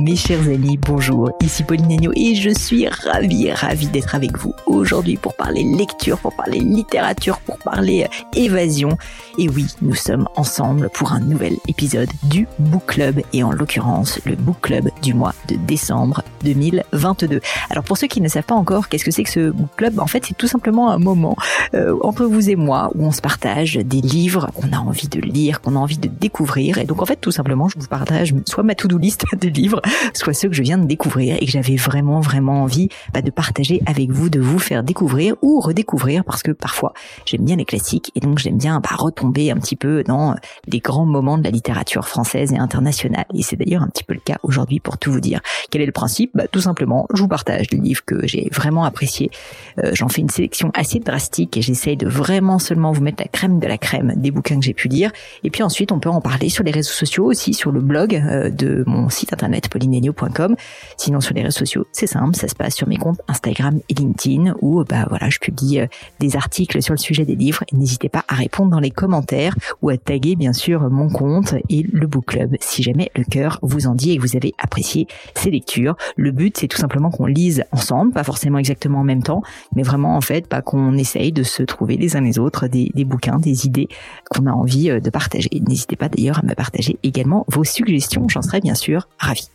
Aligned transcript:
Mes 0.00 0.16
chers 0.16 0.48
amis, 0.48 0.78
bonjour, 0.78 1.32
ici 1.42 1.64
Pauline 1.64 1.92
Agneau 1.92 2.12
et 2.16 2.34
je 2.34 2.48
suis 2.48 2.88
ravie, 2.88 3.52
ravie 3.52 3.88
d'être 3.88 4.14
avec 4.14 4.38
vous 4.38 4.54
aujourd'hui 4.64 5.18
pour 5.18 5.34
parler 5.34 5.64
lecture, 5.64 6.18
pour 6.18 6.34
parler 6.34 6.60
littérature, 6.60 7.38
pour 7.40 7.58
parler 7.58 8.04
euh, 8.04 8.38
évasion. 8.38 8.96
Et 9.36 9.50
oui, 9.50 9.66
nous 9.82 9.94
sommes 9.94 10.26
ensemble 10.34 10.88
pour 10.94 11.12
un 11.12 11.20
nouvel 11.20 11.56
épisode 11.68 12.08
du 12.22 12.48
Book 12.58 12.86
Club 12.86 13.20
et 13.34 13.42
en 13.42 13.52
l'occurrence 13.52 14.18
le 14.24 14.34
Book 14.34 14.62
Club 14.62 14.88
du 15.02 15.12
mois 15.12 15.34
de 15.48 15.56
décembre 15.56 16.22
2022. 16.42 17.40
Alors 17.70 17.84
pour 17.84 17.96
ceux 17.96 18.06
qui 18.06 18.20
ne 18.20 18.28
savent 18.28 18.44
pas 18.44 18.54
encore 18.54 18.88
qu'est-ce 18.88 19.04
que 19.04 19.10
c'est 19.10 19.22
que 19.22 19.30
ce 19.30 19.50
Book 19.50 19.70
Club, 19.76 19.98
en 19.98 20.06
fait 20.06 20.24
c'est 20.26 20.36
tout 20.36 20.46
simplement 20.46 20.90
un 20.90 20.98
moment 20.98 21.36
euh, 21.74 21.96
entre 22.02 22.24
vous 22.24 22.50
et 22.50 22.56
moi 22.56 22.90
où 22.94 23.04
on 23.04 23.12
se 23.12 23.20
partage 23.20 23.74
des 23.74 24.00
livres 24.00 24.50
qu'on 24.54 24.72
a 24.72 24.78
envie 24.78 25.08
de 25.08 25.20
lire, 25.20 25.60
qu'on 25.60 25.76
a 25.76 25.78
envie 25.78 25.98
de 25.98 26.08
découvrir 26.08 26.78
et 26.78 26.84
donc 26.84 27.02
en 27.02 27.06
fait 27.06 27.16
tout 27.16 27.30
simplement 27.30 27.68
je 27.68 27.78
vous 27.78 27.86
partage 27.86 28.34
soit 28.46 28.62
ma 28.62 28.74
to-do 28.74 28.98
list 28.98 29.24
de 29.40 29.48
livres, 29.48 29.80
soit 30.14 30.34
ceux 30.34 30.48
que 30.48 30.54
je 30.54 30.62
viens 30.62 30.78
de 30.78 30.86
découvrir 30.86 31.36
et 31.40 31.46
que 31.46 31.50
j'avais 31.50 31.76
vraiment 31.76 32.20
vraiment 32.20 32.62
envie 32.62 32.88
bah, 33.12 33.22
de 33.22 33.30
partager 33.30 33.82
avec 33.86 34.10
vous, 34.10 34.28
de 34.28 34.40
vous 34.40 34.58
faire 34.58 34.82
découvrir 34.82 35.34
ou 35.42 35.60
redécouvrir 35.60 36.24
parce 36.24 36.42
que 36.42 36.52
parfois 36.52 36.92
j'aime 37.24 37.44
bien 37.44 37.56
les 37.56 37.64
classiques 37.64 38.10
et 38.14 38.20
donc 38.20 38.38
j'aime 38.38 38.58
bien 38.58 38.80
bah, 38.80 38.96
retomber 38.96 39.50
un 39.50 39.56
petit 39.56 39.76
peu 39.76 40.02
dans 40.04 40.34
les 40.66 40.80
grands 40.80 41.06
moments 41.06 41.38
de 41.38 41.44
la 41.44 41.50
littérature 41.50 42.08
française 42.08 42.52
et 42.52 42.58
internationale. 42.58 43.24
Et 43.34 43.42
c'est 43.42 43.56
d'ailleurs 43.56 43.82
un 43.82 43.88
petit 43.88 44.04
peu 44.04 44.14
le 44.14 44.20
cas 44.20 44.38
aujourd'hui 44.42 44.80
pour 44.80 44.98
tout 44.98 45.12
vous 45.12 45.20
dire. 45.20 45.40
Quel 45.70 45.82
est 45.82 45.86
le 45.86 45.92
principe? 45.92 46.31
Bah, 46.34 46.46
Tout 46.50 46.60
simplement, 46.60 47.06
je 47.14 47.22
vous 47.22 47.28
partage 47.28 47.70
les 47.70 47.78
livres 47.78 48.04
que 48.04 48.26
j'ai 48.26 48.48
vraiment 48.52 48.84
appréciés. 48.84 49.30
Euh, 49.78 49.90
J'en 49.94 50.08
fais 50.08 50.20
une 50.20 50.30
sélection 50.30 50.70
assez 50.74 50.98
drastique 50.98 51.56
et 51.56 51.62
j'essaye 51.62 51.96
de 51.96 52.08
vraiment 52.08 52.58
seulement 52.58 52.92
vous 52.92 53.02
mettre 53.02 53.22
la 53.22 53.28
crème 53.28 53.58
de 53.58 53.66
la 53.66 53.78
crème 53.78 54.14
des 54.16 54.30
bouquins 54.30 54.58
que 54.58 54.64
j'ai 54.64 54.74
pu 54.74 54.88
lire. 54.88 55.12
Et 55.44 55.50
puis 55.50 55.62
ensuite, 55.62 55.92
on 55.92 56.00
peut 56.00 56.08
en 56.08 56.20
parler 56.20 56.48
sur 56.48 56.64
les 56.64 56.70
réseaux 56.70 56.92
sociaux 56.92 57.24
aussi, 57.24 57.54
sur 57.54 57.72
le 57.72 57.80
blog 57.80 58.14
euh, 58.14 58.50
de 58.50 58.84
mon 58.86 59.08
site 59.08 59.32
internet 59.32 59.68
paulinenio.com. 59.68 60.56
Sinon, 60.96 61.20
sur 61.20 61.34
les 61.34 61.42
réseaux 61.42 61.58
sociaux, 61.58 61.86
c'est 61.92 62.06
simple, 62.06 62.36
ça 62.36 62.48
se 62.48 62.54
passe 62.54 62.74
sur 62.74 62.88
mes 62.88 62.96
comptes 62.96 63.20
Instagram 63.28 63.80
et 63.88 63.94
LinkedIn 63.94 64.54
où 64.60 64.84
bah 64.84 65.06
voilà, 65.08 65.28
je 65.30 65.38
publie 65.38 65.80
euh, 65.80 65.86
des 66.20 66.36
articles 66.36 66.82
sur 66.82 66.94
le 66.94 66.98
sujet 66.98 67.24
des 67.24 67.36
livres. 67.36 67.64
N'hésitez 67.72 68.08
pas 68.08 68.24
à 68.28 68.34
répondre 68.34 68.70
dans 68.70 68.80
les 68.80 68.90
commentaires 68.90 69.54
ou 69.82 69.90
à 69.90 69.96
taguer 69.96 70.36
bien 70.36 70.52
sûr 70.52 70.90
mon 70.90 71.08
compte 71.08 71.54
et 71.68 71.82
le 71.82 72.06
book 72.06 72.26
club 72.26 72.56
si 72.60 72.82
jamais 72.82 73.10
le 73.16 73.24
cœur 73.24 73.58
vous 73.62 73.86
en 73.86 73.94
dit 73.94 74.12
et 74.12 74.16
que 74.16 74.22
vous 74.22 74.36
avez 74.36 74.52
apprécié 74.58 75.06
ces 75.34 75.50
lectures. 75.50 75.96
Le 76.22 76.30
but, 76.30 76.56
c'est 76.56 76.68
tout 76.68 76.78
simplement 76.78 77.10
qu'on 77.10 77.26
lise 77.26 77.64
ensemble, 77.72 78.12
pas 78.12 78.22
forcément 78.22 78.58
exactement 78.58 79.00
en 79.00 79.04
même 79.04 79.24
temps, 79.24 79.42
mais 79.74 79.82
vraiment 79.82 80.16
en 80.16 80.20
fait, 80.20 80.46
pas 80.46 80.62
qu'on 80.62 80.96
essaye 80.96 81.32
de 81.32 81.42
se 81.42 81.64
trouver 81.64 81.96
les 81.96 82.14
uns 82.14 82.20
les 82.20 82.38
autres 82.38 82.68
des, 82.68 82.92
des 82.94 83.04
bouquins, 83.04 83.38
des 83.38 83.66
idées 83.66 83.88
qu'on 84.30 84.46
a 84.46 84.52
envie 84.52 84.88
euh, 84.88 85.00
de 85.00 85.10
partager. 85.10 85.50
N'hésitez 85.66 85.96
pas 85.96 86.08
d'ailleurs 86.08 86.38
à 86.38 86.46
me 86.46 86.54
partager 86.54 86.96
également 87.02 87.44
vos 87.48 87.64
suggestions, 87.64 88.28
j'en 88.28 88.40
serais 88.40 88.60
bien 88.60 88.76
sûr 88.76 89.08
ravie. 89.18 89.48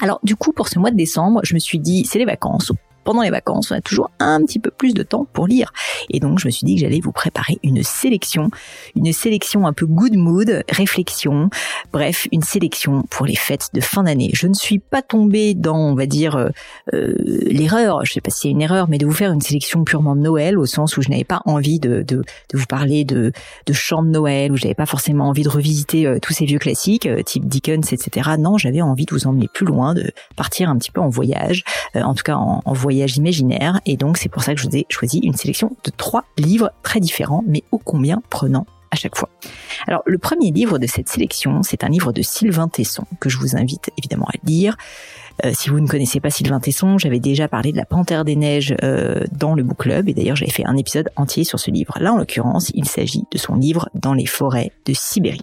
Alors 0.00 0.20
du 0.22 0.36
coup, 0.36 0.52
pour 0.52 0.68
ce 0.68 0.78
mois 0.78 0.92
de 0.92 0.96
décembre, 0.96 1.40
je 1.42 1.54
me 1.54 1.58
suis 1.58 1.80
dit, 1.80 2.04
c'est 2.04 2.20
les 2.20 2.24
vacances, 2.24 2.70
pendant 3.08 3.22
les 3.22 3.30
vacances, 3.30 3.70
on 3.70 3.74
a 3.74 3.80
toujours 3.80 4.10
un 4.18 4.44
petit 4.44 4.58
peu 4.58 4.70
plus 4.70 4.92
de 4.92 5.02
temps 5.02 5.26
pour 5.32 5.46
lire. 5.46 5.72
Et 6.10 6.20
donc, 6.20 6.40
je 6.40 6.46
me 6.46 6.50
suis 6.50 6.66
dit 6.66 6.74
que 6.74 6.82
j'allais 6.82 7.00
vous 7.00 7.10
préparer 7.10 7.56
une 7.62 7.82
sélection, 7.82 8.50
une 8.94 9.10
sélection 9.14 9.66
un 9.66 9.72
peu 9.72 9.86
good 9.86 10.14
mood, 10.14 10.62
réflexion, 10.68 11.48
bref, 11.90 12.28
une 12.32 12.42
sélection 12.42 13.04
pour 13.08 13.24
les 13.24 13.34
fêtes 13.34 13.70
de 13.72 13.80
fin 13.80 14.02
d'année. 14.02 14.28
Je 14.34 14.46
ne 14.46 14.52
suis 14.52 14.78
pas 14.78 15.00
tombée 15.00 15.54
dans, 15.54 15.78
on 15.78 15.94
va 15.94 16.04
dire, 16.04 16.36
euh, 16.36 16.48
euh, 16.92 17.14
l'erreur, 17.46 18.04
je 18.04 18.12
sais 18.12 18.20
pas 18.20 18.28
si 18.28 18.40
c'est 18.40 18.50
une 18.50 18.60
erreur, 18.60 18.90
mais 18.90 18.98
de 18.98 19.06
vous 19.06 19.12
faire 19.12 19.32
une 19.32 19.40
sélection 19.40 19.84
purement 19.84 20.14
de 20.14 20.20
Noël, 20.20 20.58
au 20.58 20.66
sens 20.66 20.98
où 20.98 21.00
je 21.00 21.08
n'avais 21.08 21.24
pas 21.24 21.40
envie 21.46 21.80
de, 21.80 22.04
vous 22.52 22.66
parler 22.66 23.06
de, 23.06 23.32
de 23.64 23.72
chants 23.72 24.02
de 24.02 24.10
Noël, 24.10 24.52
où 24.52 24.58
j'avais 24.58 24.74
pas 24.74 24.84
forcément 24.84 25.28
envie 25.28 25.44
de 25.44 25.48
revisiter 25.48 26.06
euh, 26.06 26.18
tous 26.20 26.34
ces 26.34 26.44
vieux 26.44 26.58
classiques, 26.58 27.08
type 27.24 27.46
Dickens, 27.46 27.90
etc. 27.90 28.32
Non, 28.38 28.58
j'avais 28.58 28.82
envie 28.82 29.06
de 29.06 29.14
vous 29.14 29.26
emmener 29.26 29.48
plus 29.48 29.64
loin, 29.64 29.94
de 29.94 30.12
partir 30.36 30.68
un 30.68 30.76
petit 30.76 30.90
peu 30.90 31.00
en 31.00 31.08
voyage, 31.08 31.64
en 31.94 32.14
tout 32.14 32.22
cas 32.22 32.36
en 32.36 32.72
voyage 32.74 32.97
imaginaire. 33.06 33.80
Et 33.86 33.96
donc, 33.96 34.18
c'est 34.18 34.28
pour 34.28 34.42
ça 34.42 34.54
que 34.54 34.60
je 34.60 34.68
vous 34.68 34.76
ai 34.76 34.86
choisi 34.88 35.18
une 35.18 35.34
sélection 35.34 35.76
de 35.84 35.90
trois 35.96 36.24
livres 36.36 36.72
très 36.82 37.00
différents, 37.00 37.44
mais 37.46 37.62
ô 37.72 37.78
combien 37.78 38.22
prenants 38.30 38.66
à 38.90 38.96
chaque 38.96 39.16
fois. 39.16 39.28
Alors, 39.86 40.02
le 40.06 40.18
premier 40.18 40.50
livre 40.50 40.78
de 40.78 40.86
cette 40.86 41.08
sélection, 41.08 41.62
c'est 41.62 41.84
un 41.84 41.88
livre 41.88 42.12
de 42.12 42.22
Sylvain 42.22 42.68
Tesson, 42.68 43.04
que 43.20 43.28
je 43.28 43.38
vous 43.38 43.56
invite 43.56 43.90
évidemment 43.98 44.26
à 44.26 44.46
lire. 44.46 44.76
Euh, 45.44 45.52
si 45.54 45.70
vous 45.70 45.78
ne 45.78 45.86
connaissez 45.86 46.20
pas 46.20 46.30
Sylvain 46.30 46.58
Tesson, 46.58 46.98
j'avais 46.98 47.20
déjà 47.20 47.48
parlé 47.48 47.70
de 47.70 47.76
la 47.76 47.84
Panthère 47.84 48.24
des 48.24 48.34
Neiges 48.34 48.74
euh, 48.82 49.24
dans 49.30 49.54
le 49.54 49.62
book 49.62 49.78
club 49.78 50.08
et 50.08 50.14
d'ailleurs 50.14 50.36
j'avais 50.36 50.50
fait 50.50 50.66
un 50.66 50.76
épisode 50.76 51.10
entier 51.16 51.44
sur 51.44 51.60
ce 51.60 51.70
livre. 51.70 51.94
Là, 52.00 52.12
en 52.12 52.16
l'occurrence, 52.16 52.72
il 52.74 52.86
s'agit 52.86 53.24
de 53.30 53.38
son 53.38 53.54
livre 53.54 53.88
Dans 53.94 54.14
les 54.14 54.26
forêts 54.26 54.72
de 54.84 54.92
Sibérie. 54.94 55.42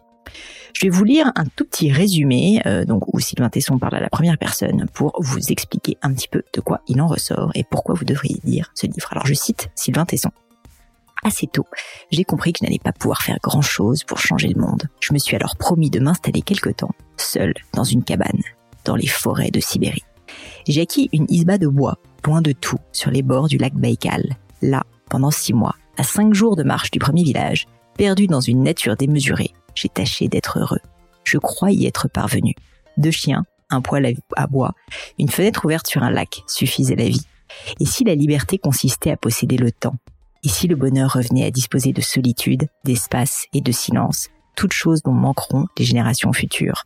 Je 0.75 0.81
vais 0.81 0.89
vous 0.89 1.05
lire 1.05 1.31
un 1.35 1.45
tout 1.45 1.63
petit 1.63 1.89
résumé, 1.89 2.61
euh, 2.65 2.83
donc 2.83 3.13
où 3.13 3.19
Sylvain 3.21 3.47
Tesson 3.47 3.79
parle 3.79 3.95
à 3.95 4.01
la 4.01 4.09
première 4.09 4.37
personne 4.37 4.87
pour 4.93 5.15
vous 5.19 5.39
expliquer 5.49 5.97
un 6.01 6.13
petit 6.13 6.27
peu 6.27 6.43
de 6.53 6.59
quoi 6.59 6.81
il 6.89 6.99
en 7.01 7.07
ressort 7.07 7.49
et 7.55 7.63
pourquoi 7.63 7.95
vous 7.95 8.03
devriez 8.03 8.41
lire 8.43 8.73
ce 8.75 8.85
livre. 8.85 9.07
Alors 9.11 9.25
je 9.25 9.33
cite 9.33 9.69
Sylvain 9.73 10.03
Tesson. 10.03 10.31
Assez 11.23 11.47
tôt, 11.47 11.65
j'ai 12.11 12.25
compris 12.25 12.51
que 12.51 12.59
je 12.59 12.65
n'allais 12.65 12.81
pas 12.83 12.91
pouvoir 12.91 13.21
faire 13.21 13.37
grand-chose 13.41 14.03
pour 14.03 14.19
changer 14.19 14.49
le 14.49 14.59
monde. 14.59 14.83
Je 14.99 15.13
me 15.13 15.17
suis 15.17 15.37
alors 15.37 15.55
promis 15.55 15.89
de 15.89 16.01
m'installer 16.01 16.41
quelque 16.41 16.69
temps, 16.69 16.91
seul, 17.15 17.53
dans 17.71 17.85
une 17.85 18.03
cabane, 18.03 18.41
dans 18.83 18.97
les 18.97 19.07
forêts 19.07 19.51
de 19.51 19.61
Sibérie. 19.61 20.03
J'ai 20.67 20.81
acquis 20.81 21.09
une 21.13 21.25
isba 21.29 21.57
de 21.57 21.67
bois, 21.67 21.99
loin 22.25 22.41
de 22.41 22.51
tout, 22.51 22.79
sur 22.91 23.11
les 23.11 23.21
bords 23.21 23.47
du 23.47 23.57
lac 23.57 23.73
Baïkal. 23.75 24.35
Là, 24.61 24.83
pendant 25.09 25.31
six 25.31 25.53
mois, 25.53 25.75
à 25.97 26.03
cinq 26.03 26.33
jours 26.33 26.57
de 26.57 26.63
marche 26.63 26.91
du 26.91 26.99
premier 26.99 27.23
village, 27.23 27.65
perdu 27.97 28.27
dans 28.27 28.41
une 28.41 28.61
nature 28.61 28.97
démesurée, 28.97 29.53
j'ai 29.75 29.89
tâché 29.89 30.27
d'être 30.27 30.59
heureux. 30.59 30.79
Je 31.23 31.37
crois 31.37 31.71
y 31.71 31.85
être 31.85 32.07
parvenu. 32.07 32.55
Deux 32.97 33.11
chiens, 33.11 33.45
un 33.69 33.81
poêle 33.81 34.15
à 34.35 34.47
bois, 34.47 34.73
une 35.19 35.29
fenêtre 35.29 35.65
ouverte 35.65 35.87
sur 35.87 36.03
un 36.03 36.09
lac 36.09 36.43
suffisaient 36.47 36.95
la 36.95 37.09
vie. 37.09 37.25
Et 37.79 37.85
si 37.85 38.03
la 38.03 38.15
liberté 38.15 38.57
consistait 38.57 39.11
à 39.11 39.17
posséder 39.17 39.57
le 39.57 39.71
temps? 39.71 39.95
Et 40.43 40.49
si 40.49 40.67
le 40.67 40.75
bonheur 40.75 41.13
revenait 41.13 41.45
à 41.45 41.51
disposer 41.51 41.91
de 41.91 42.01
solitude, 42.01 42.67
d'espace 42.83 43.45
et 43.53 43.61
de 43.61 43.71
silence, 43.71 44.29
toutes 44.55 44.73
choses 44.73 45.01
dont 45.01 45.11
manqueront 45.11 45.65
les 45.77 45.85
générations 45.85 46.33
futures? 46.33 46.83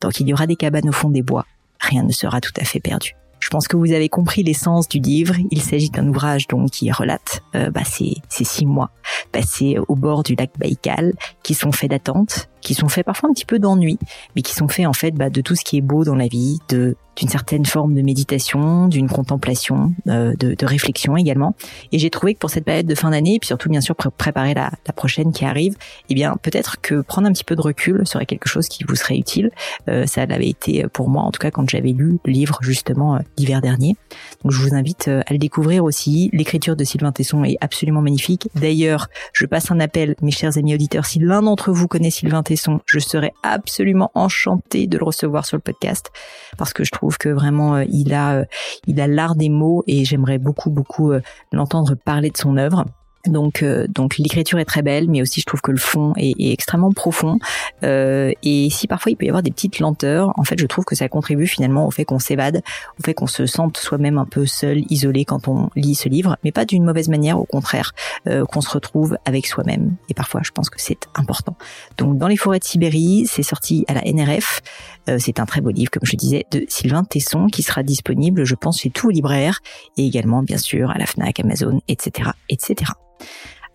Tant 0.00 0.10
qu'il 0.10 0.28
y 0.28 0.32
aura 0.32 0.46
des 0.46 0.56
cabanes 0.56 0.88
au 0.88 0.92
fond 0.92 1.10
des 1.10 1.22
bois, 1.22 1.46
rien 1.80 2.02
ne 2.02 2.12
sera 2.12 2.40
tout 2.40 2.52
à 2.56 2.64
fait 2.64 2.80
perdu. 2.80 3.14
Je 3.44 3.50
pense 3.50 3.68
que 3.68 3.76
vous 3.76 3.92
avez 3.92 4.08
compris 4.08 4.42
l'essence 4.42 4.88
du 4.88 5.00
livre. 5.00 5.34
Il 5.50 5.60
s'agit 5.60 5.90
d'un 5.90 6.08
ouvrage 6.08 6.48
donc 6.48 6.70
qui 6.70 6.90
relate 6.90 7.42
euh, 7.54 7.70
bah, 7.70 7.84
ces, 7.84 8.14
ces 8.30 8.42
six 8.42 8.64
mois 8.64 8.90
passés 9.32 9.76
au 9.86 9.96
bord 9.96 10.22
du 10.22 10.34
lac 10.34 10.50
Baïkal, 10.58 11.12
qui 11.42 11.52
sont 11.52 11.70
faits 11.70 11.90
d'attente, 11.90 12.48
qui 12.64 12.74
sont 12.74 12.88
faits 12.88 13.06
parfois 13.06 13.30
un 13.30 13.32
petit 13.32 13.44
peu 13.44 13.60
d'ennui, 13.60 13.98
mais 14.34 14.42
qui 14.42 14.54
sont 14.54 14.66
faits 14.66 14.86
en 14.86 14.92
fait 14.92 15.12
bah, 15.12 15.30
de 15.30 15.40
tout 15.40 15.54
ce 15.54 15.64
qui 15.64 15.76
est 15.76 15.82
beau 15.82 16.02
dans 16.04 16.16
la 16.16 16.26
vie, 16.26 16.58
de 16.68 16.96
d'une 17.16 17.28
certaine 17.28 17.64
forme 17.64 17.94
de 17.94 18.02
méditation, 18.02 18.88
d'une 18.88 19.08
contemplation, 19.08 19.94
euh, 20.08 20.34
de, 20.36 20.54
de, 20.54 20.66
réflexion 20.66 21.16
également. 21.16 21.54
Et 21.92 22.00
j'ai 22.00 22.10
trouvé 22.10 22.34
que 22.34 22.40
pour 22.40 22.50
cette 22.50 22.64
période 22.64 22.86
de 22.86 22.94
fin 22.94 23.10
d'année, 23.10 23.36
et 23.36 23.38
puis 23.38 23.46
surtout 23.46 23.68
bien 23.68 23.80
sûr 23.80 23.94
pour 23.94 24.10
préparer 24.10 24.54
la, 24.54 24.72
la, 24.86 24.92
prochaine 24.92 25.32
qui 25.32 25.44
arrive, 25.44 25.76
eh 26.10 26.14
bien 26.14 26.36
peut-être 26.42 26.80
que 26.80 27.02
prendre 27.02 27.28
un 27.28 27.32
petit 27.32 27.44
peu 27.44 27.54
de 27.54 27.60
recul 27.60 28.06
serait 28.06 28.26
quelque 28.26 28.48
chose 28.48 28.66
qui 28.66 28.82
vous 28.82 28.96
serait 28.96 29.16
utile. 29.16 29.50
Euh, 29.88 30.06
ça 30.06 30.26
l'avait 30.26 30.48
été 30.48 30.86
pour 30.92 31.08
moi 31.08 31.22
en 31.22 31.30
tout 31.30 31.38
cas 31.38 31.50
quand 31.50 31.68
j'avais 31.68 31.92
lu 31.92 32.18
le 32.24 32.32
livre 32.32 32.58
justement 32.62 33.16
euh, 33.16 33.18
l'hiver 33.38 33.60
dernier. 33.60 33.96
Donc 34.42 34.52
je 34.52 34.60
vous 34.60 34.74
invite 34.74 35.08
euh, 35.08 35.22
à 35.26 35.32
le 35.32 35.38
découvrir 35.38 35.84
aussi. 35.84 36.30
L'écriture 36.32 36.76
de 36.76 36.84
Sylvain 36.84 37.12
Tesson 37.12 37.44
est 37.44 37.56
absolument 37.60 38.02
magnifique. 38.02 38.48
D'ailleurs, 38.54 39.08
je 39.32 39.46
passe 39.46 39.70
un 39.70 39.80
appel, 39.80 40.16
mes 40.20 40.30
chers 40.30 40.58
amis 40.58 40.74
auditeurs, 40.74 41.06
si 41.06 41.18
l'un 41.18 41.42
d'entre 41.42 41.72
vous 41.72 41.88
connaît 41.88 42.10
Sylvain 42.10 42.42
Tesson, 42.42 42.53
je 42.86 42.98
serais 42.98 43.32
absolument 43.42 44.10
enchantée 44.14 44.86
de 44.86 44.98
le 44.98 45.04
recevoir 45.04 45.46
sur 45.46 45.56
le 45.56 45.62
podcast 45.62 46.10
parce 46.56 46.72
que 46.72 46.84
je 46.84 46.90
trouve 46.90 47.18
que 47.18 47.28
vraiment 47.28 47.76
euh, 47.76 47.84
il 47.88 48.12
a 48.14 48.36
euh, 48.36 48.44
il 48.86 49.00
a 49.00 49.06
l'art 49.06 49.34
des 49.34 49.48
mots 49.48 49.84
et 49.86 50.04
j'aimerais 50.04 50.38
beaucoup 50.38 50.70
beaucoup 50.70 51.12
euh, 51.12 51.20
l'entendre 51.52 51.94
parler 51.94 52.30
de 52.30 52.36
son 52.36 52.56
œuvre. 52.56 52.84
Donc, 53.26 53.62
euh, 53.62 53.86
donc 53.88 54.18
l'écriture 54.18 54.58
est 54.58 54.64
très 54.64 54.82
belle, 54.82 55.08
mais 55.08 55.22
aussi 55.22 55.40
je 55.40 55.46
trouve 55.46 55.62
que 55.62 55.70
le 55.70 55.78
fond 55.78 56.12
est, 56.16 56.34
est 56.38 56.52
extrêmement 56.52 56.92
profond. 56.92 57.38
Euh, 57.82 58.32
et 58.42 58.68
si 58.70 58.86
parfois 58.86 59.12
il 59.12 59.16
peut 59.16 59.24
y 59.24 59.28
avoir 59.28 59.42
des 59.42 59.50
petites 59.50 59.78
lenteurs, 59.78 60.32
en 60.38 60.44
fait, 60.44 60.58
je 60.58 60.66
trouve 60.66 60.84
que 60.84 60.94
ça 60.94 61.08
contribue 61.08 61.46
finalement 61.46 61.86
au 61.86 61.90
fait 61.90 62.04
qu'on 62.04 62.18
s'évade, 62.18 62.62
au 62.98 63.02
fait 63.02 63.14
qu'on 63.14 63.26
se 63.26 63.46
sente 63.46 63.78
soi-même 63.78 64.18
un 64.18 64.26
peu 64.26 64.46
seul, 64.46 64.82
isolé 64.90 65.24
quand 65.24 65.48
on 65.48 65.70
lit 65.74 65.94
ce 65.94 66.08
livre, 66.08 66.36
mais 66.44 66.52
pas 66.52 66.64
d'une 66.64 66.84
mauvaise 66.84 67.08
manière, 67.08 67.38
au 67.38 67.44
contraire, 67.44 67.92
euh, 68.28 68.44
qu'on 68.44 68.60
se 68.60 68.70
retrouve 68.70 69.16
avec 69.24 69.46
soi-même. 69.46 69.96
Et 70.08 70.14
parfois, 70.14 70.42
je 70.44 70.50
pense 70.50 70.68
que 70.68 70.80
c'est 70.80 71.08
important. 71.14 71.56
Donc, 71.98 72.18
dans 72.18 72.28
les 72.28 72.36
forêts 72.36 72.58
de 72.58 72.64
Sibérie, 72.64 73.26
c'est 73.26 73.42
sorti 73.42 73.84
à 73.88 73.94
la 73.94 74.02
NRF. 74.02 74.60
Euh, 75.08 75.18
c'est 75.18 75.40
un 75.40 75.46
très 75.46 75.60
beau 75.60 75.70
livre, 75.70 75.90
comme 75.90 76.04
je 76.04 76.16
disais, 76.16 76.46
de 76.50 76.64
Sylvain 76.68 77.04
Tesson, 77.04 77.46
qui 77.46 77.62
sera 77.62 77.82
disponible, 77.82 78.44
je 78.44 78.54
pense, 78.54 78.80
chez 78.80 78.90
tous 78.90 79.08
les 79.08 79.14
libraires 79.14 79.60
et 79.96 80.06
également, 80.06 80.42
bien 80.42 80.58
sûr, 80.58 80.90
à 80.90 80.98
la 80.98 81.06
Fnac, 81.06 81.40
Amazon, 81.40 81.80
etc., 81.88 82.30
etc. 82.48 82.92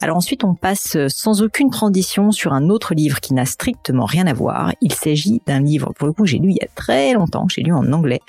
Alors 0.02 0.16
ensuite, 0.16 0.46
on 0.46 0.54
passe 0.54 0.98
sans 1.10 1.42
aucune 1.42 1.70
transition 1.70 2.32
sur 2.32 2.54
un 2.54 2.70
autre 2.70 2.94
livre 2.94 3.20
qui 3.20 3.34
n'a 3.34 3.46
strictement 3.46 4.06
rien 4.06 4.28
à 4.28 4.34
voir. 4.34 4.72
Il 4.82 4.94
s'agit 4.94 5.42
d'un 5.46 5.60
livre, 5.60 5.92
pour 5.98 6.08
le 6.08 6.14
coup, 6.14 6.26
j'ai 6.26 6.38
lu 6.38 6.52
il 6.52 6.56
y 6.56 6.64
a 6.64 6.70
très 6.74 7.14
longtemps, 7.14 7.48
j'ai 7.50 7.62
lu 7.62 7.74
en 7.74 7.92
anglais, 7.92 8.22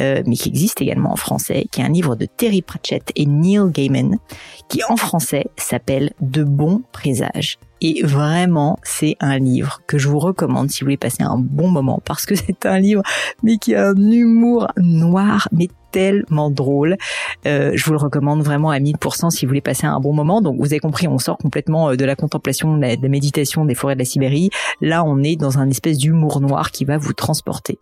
euh, 0.00 0.22
mais 0.26 0.36
qui 0.36 0.48
existe 0.48 0.80
également 0.80 1.10
en 1.12 1.16
français, 1.16 1.66
qui 1.72 1.80
est 1.80 1.84
un 1.84 1.88
livre 1.88 2.14
de 2.14 2.24
Terry 2.24 2.62
Pratchett 2.62 3.10
et 3.16 3.26
Neil 3.26 3.68
Gaiman, 3.72 4.18
qui 4.68 4.80
en 4.88 4.96
français 4.96 5.46
s'appelle 5.56 6.12
De 6.20 6.44
bons 6.44 6.82
présages. 6.92 7.58
Et 7.80 8.02
vraiment, 8.04 8.78
c'est 8.84 9.16
un 9.20 9.38
livre 9.38 9.80
que 9.86 9.98
je 9.98 10.08
vous 10.08 10.18
recommande 10.18 10.70
si 10.70 10.80
vous 10.80 10.86
voulez 10.86 10.96
passer 10.96 11.22
un 11.22 11.38
bon 11.38 11.68
moment 11.68 12.00
parce 12.04 12.26
que 12.26 12.34
c'est 12.36 12.64
un 12.66 12.78
livre 12.78 13.02
mais 13.42 13.58
qui 13.58 13.74
a 13.74 13.88
un 13.88 14.10
humour 14.10 14.68
noir 14.76 15.48
mais 15.52 15.68
tellement 15.90 16.50
drôle. 16.50 16.96
Euh, 17.46 17.72
je 17.74 17.84
vous 17.84 17.92
le 17.92 17.98
recommande 17.98 18.42
vraiment 18.42 18.70
à 18.70 18.78
1000% 18.78 19.30
si 19.30 19.44
vous 19.44 19.50
voulez 19.50 19.60
passer 19.60 19.86
un 19.86 20.00
bon 20.00 20.12
moment. 20.12 20.40
Donc 20.40 20.58
vous 20.58 20.66
avez 20.66 20.80
compris, 20.80 21.08
on 21.08 21.18
sort 21.18 21.38
complètement 21.38 21.90
euh, 21.90 21.96
de 21.96 22.04
la 22.04 22.16
contemplation, 22.16 22.76
de 22.76 22.80
la, 22.80 22.96
méditation 23.08 23.64
des 23.64 23.74
forêts 23.74 23.94
de 23.94 24.00
la 24.00 24.04
Sibérie. 24.04 24.50
Là, 24.80 25.04
on 25.04 25.22
est 25.22 25.36
dans 25.36 25.58
un 25.58 25.68
espèce 25.70 25.98
d'humour 25.98 26.40
noir 26.40 26.70
qui 26.70 26.84
va 26.84 26.98
vous 26.98 27.12
transporter. 27.12 27.78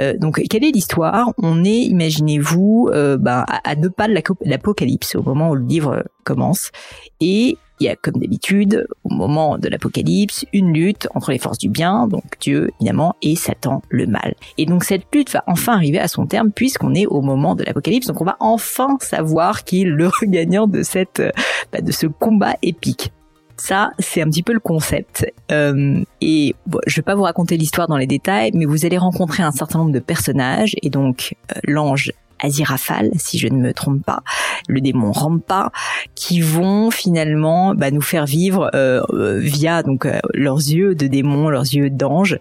Euh, 0.00 0.16
donc 0.16 0.40
quelle 0.48 0.64
est 0.64 0.70
l'histoire? 0.70 1.32
On 1.38 1.64
est, 1.64 1.80
imaginez-vous, 1.80 2.90
euh, 2.92 3.16
bah, 3.16 3.44
à 3.64 3.74
deux 3.74 3.90
pas 3.90 4.08
de 4.08 4.14
l'apocalypse 4.44 5.14
au 5.14 5.22
moment 5.22 5.50
où 5.50 5.54
le 5.54 5.64
livre 5.64 6.04
commence. 6.24 6.70
Et 7.20 7.56
il 7.80 7.84
y 7.84 7.88
a 7.88 7.96
comme 7.96 8.14
d'habitude, 8.14 8.86
au 9.04 9.14
moment 9.14 9.58
de 9.58 9.68
l'apocalypse, 9.68 10.44
une 10.52 10.72
lutte 10.72 11.08
entre 11.14 11.32
les 11.32 11.38
forces 11.38 11.58
du 11.58 11.68
bien, 11.68 12.06
donc 12.06 12.24
Dieu 12.40 12.70
évidemment, 12.80 13.14
et 13.22 13.36
Satan, 13.36 13.82
le 13.88 14.06
mal. 14.06 14.34
Et 14.56 14.66
donc 14.66 14.84
cette 14.84 15.04
lutte 15.12 15.32
va 15.32 15.44
enfin 15.46 15.74
arriver 15.74 15.98
à 15.98 16.08
son 16.08 16.26
terme 16.26 16.50
puisqu'on 16.50 16.94
est 16.94 17.06
au 17.06 17.20
moment 17.20 17.54
de 17.54 17.64
l'apocalypse, 17.64 18.06
donc 18.06 18.20
on 18.20 18.24
va 18.24 18.36
enfin 18.40 18.96
savoir 19.00 19.64
qui 19.64 19.82
est 19.82 19.84
le 19.84 20.10
gagnant 20.22 20.66
de 20.66 20.82
cette, 20.82 21.20
euh, 21.20 21.30
bah, 21.72 21.80
de 21.80 21.92
ce 21.92 22.06
combat 22.06 22.54
épique. 22.62 23.12
Ça, 23.56 23.90
c'est 23.98 24.22
un 24.22 24.26
petit 24.26 24.44
peu 24.44 24.52
le 24.52 24.60
concept. 24.60 25.26
Euh, 25.50 26.00
et 26.20 26.54
bon, 26.66 26.78
je 26.86 26.94
vais 26.94 27.02
pas 27.02 27.16
vous 27.16 27.24
raconter 27.24 27.56
l'histoire 27.56 27.88
dans 27.88 27.96
les 27.96 28.06
détails, 28.06 28.52
mais 28.54 28.66
vous 28.66 28.86
allez 28.86 28.98
rencontrer 28.98 29.42
un 29.42 29.50
certain 29.50 29.80
nombre 29.80 29.90
de 29.90 29.98
personnages, 29.98 30.76
et 30.82 30.90
donc 30.90 31.34
euh, 31.50 31.60
l'ange 31.64 32.12
Aziraphale, 32.40 33.10
si 33.16 33.38
je 33.38 33.48
ne 33.48 33.58
me 33.58 33.72
trompe 33.72 34.04
pas, 34.04 34.22
le 34.68 34.80
démon 34.80 35.12
Rampa, 35.12 35.72
qui 36.14 36.40
vont 36.40 36.90
finalement 36.90 37.74
bah, 37.74 37.90
nous 37.90 38.00
faire 38.00 38.26
vivre 38.26 38.70
euh, 38.74 39.02
euh, 39.10 39.38
via 39.38 39.82
donc 39.82 40.06
euh, 40.06 40.18
leurs 40.34 40.58
yeux 40.58 40.94
de 40.94 41.06
démons, 41.06 41.48
leurs 41.48 41.62
yeux 41.62 41.90
d'anges, 41.90 42.38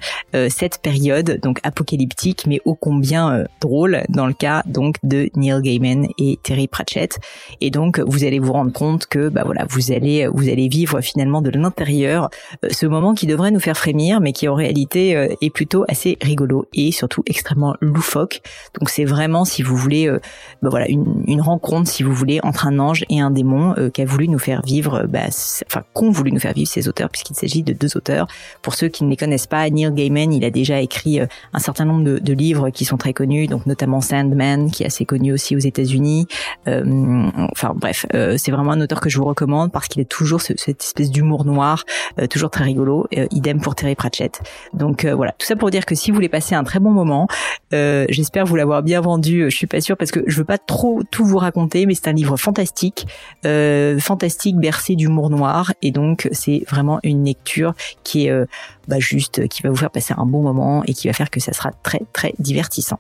cette 0.50 0.82
période 0.82 1.40
donc 1.42 1.60
apocalyptique, 1.64 2.46
mais 2.48 2.62
ô 2.66 2.76
combien 2.76 3.46
drôle 3.62 4.04
dans 4.10 4.28
le 4.28 4.34
cas 4.34 4.62
donc 4.66 4.96
de 5.04 5.30
Neil 5.36 5.62
Gaiman 5.62 6.08
et 6.20 6.38
Terry 6.44 6.68
Pratchett. 6.68 7.18
Et 7.62 7.72
donc 7.72 8.00
vous 8.00 8.24
allez 8.24 8.40
vous 8.40 8.54
rendre 8.54 8.72
compte 8.72 9.08
que 9.08 9.30
bah 9.30 9.44
voilà, 9.46 9.66
vous 9.70 9.92
allez 9.92 10.28
vous 10.28 10.50
allez 10.50 10.68
vivre 10.68 11.02
finalement 11.02 11.42
de 11.42 11.50
l'intérieur 11.50 12.30
ce 12.70 12.86
moment 12.86 13.16
qui 13.16 13.26
devrait 13.26 13.52
nous 13.52 13.60
faire 13.60 13.78
frémir, 13.78 14.20
mais 14.22 14.34
qui 14.34 14.48
en 14.48 14.56
réalité 14.56 15.30
est 15.42 15.50
plutôt 15.50 15.86
assez 15.88 16.18
rigolo 16.22 16.66
et 16.74 16.92
surtout 16.92 17.24
extrêmement 17.26 17.76
loufoque. 17.82 18.42
Donc 18.80 18.90
c'est 18.90 19.06
vraiment 19.06 19.46
si 19.46 19.62
vous 19.62 19.76
voulez, 19.76 20.08
euh, 20.08 20.20
bah 20.62 20.70
voilà, 20.70 20.88
une, 20.88 21.24
une, 21.26 21.42
rencontre, 21.42 21.90
si 21.90 22.04
vous 22.04 22.14
voulez, 22.18 22.40
entre 22.44 22.68
un 22.68 22.80
ange 22.80 23.06
et 23.10 23.20
un 23.20 23.32
démon 23.32 23.74
euh, 23.78 23.90
qu'a 23.90 24.06
voulu 24.06 24.28
nous 24.28 24.40
faire 24.40 24.62
vivre, 24.64 25.06
bah, 25.08 25.28
enfin 25.66 25.84
qu'ont 25.94 26.12
voulu 26.12 26.32
nous 26.32 26.40
faire 26.40 26.54
vivre 26.54 26.70
ces 26.70 26.88
auteurs, 26.88 27.10
puisqu'il 27.10 27.36
s'agit 27.36 27.64
de 27.64 27.74
deux 27.74 27.96
auteurs. 27.96 28.28
Pour 28.62 28.74
ceux 28.74 28.88
qui 28.88 29.04
ne 29.04 29.10
les 29.10 29.18
connaissent 29.18 29.48
pas, 29.48 29.70
Neil 29.70 29.92
Gaiman, 29.92 30.34
il 30.34 30.44
a 30.44 30.50
déjà 30.50 30.82
écrit 30.82 31.20
euh, 31.20 31.28
un 31.54 31.60
certain 31.60 31.86
nombre 31.86 32.04
de, 32.04 32.20
de, 32.20 32.34
livres 32.34 32.70
qui 32.70 32.86
sont 32.86 32.98
très 32.98 33.14
connus, 33.14 33.48
donc 33.48 33.66
notamment 33.66 34.02
Sandman, 34.02 34.70
qui 34.70 34.84
est 34.84 34.86
assez 34.86 35.06
connu 35.06 35.34
aussi 35.34 35.56
aux 35.56 35.60
États-Unis. 35.60 36.28
enfin 36.66 37.74
bref, 37.76 38.06
c'est 38.12 38.52
vraiment 38.52 38.74
un 38.74 38.82
auteur 38.82 39.02
que 39.02 39.10
je 39.10 39.18
vous 39.18 39.26
recommande 39.26 39.72
parce 39.72 39.88
qu'il 39.88 40.02
a 40.02 40.06
toujours 40.06 40.42
ce, 40.42 40.54
cette 40.56 40.84
espèce 40.84 41.10
d'humour 41.10 41.46
noir, 41.46 41.84
toujours 42.30 42.52
très 42.52 42.64
rigolo. 42.64 43.08
idem 43.32 43.60
pour 43.60 43.74
Terry 43.74 43.96
Pratchett. 43.96 44.42
Donc 44.74 45.06
voilà, 45.06 45.32
tout 45.32 45.48
ça 45.48 45.56
pour 45.56 45.72
dire 45.72 45.86
que 45.86 45.96
si 45.96 46.12
vous 46.12 46.16
voulez 46.16 46.30
passer 46.30 46.54
un 46.54 46.64
très 46.64 46.80
bon 46.80 46.92
moment, 46.92 47.28
j'espère 47.72 48.46
vous 48.46 48.56
l'avoir 48.56 48.84
bien 48.84 49.02
vendu. 49.02 49.50
Je 49.50 49.56
suis 49.56 49.68
pas 49.68 49.82
sûr 49.82 49.98
parce 49.98 50.12
que 50.12 50.24
je 50.28 50.38
veux 50.38 50.46
pas 50.46 50.60
trop 50.60 51.02
tout 51.10 51.26
vous 51.26 51.38
raconter, 51.38 51.86
mais 51.86 51.96
c'est 51.96 52.07
un 52.08 52.14
livre 52.14 52.38
fantastique, 52.38 53.08
euh, 53.46 54.00
fantastique, 54.00 54.58
bercé 54.58 54.96
d'humour 54.96 55.30
noir, 55.30 55.74
et 55.82 55.92
donc 55.92 56.28
c'est 56.32 56.64
vraiment 56.68 57.00
une 57.04 57.26
lecture 57.26 57.74
qui 58.04 58.28
est 58.28 58.32
euh, 58.32 58.46
bah, 58.88 59.00
juste, 59.00 59.48
qui 59.48 59.62
va 59.62 59.70
vous 59.70 59.76
faire 59.76 59.92
passer 59.92 60.14
un 60.18 60.26
bon 60.26 60.42
moment 60.42 60.84
et 60.86 60.94
qui 60.94 61.08
va 61.08 61.14
faire 61.14 61.30
que 61.30 61.40
ça 61.40 61.54
sera 61.54 61.72
très 61.84 62.02
très 62.14 62.34
divertissant. 62.40 63.00